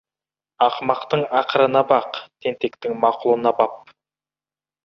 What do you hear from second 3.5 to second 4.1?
бап.